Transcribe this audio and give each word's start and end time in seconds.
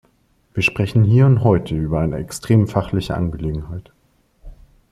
Wir 0.55 0.63
sprechen 0.63 1.03
hier 1.03 1.27
und 1.27 1.43
heute 1.43 1.75
über 1.75 1.99
eine 1.99 2.15
extrem 2.17 2.67
fachliche 2.67 3.13
Angelegenheit. 3.15 3.93